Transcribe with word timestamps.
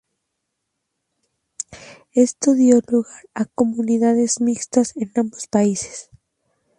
Esto 2.15 2.55
dio 2.55 2.81
lugar 2.91 3.23
a 3.41 3.43
comunidades 3.59 4.31
mixtas 4.47 4.87
en 5.01 5.09
ambos 5.23 5.45
países. 5.55 5.97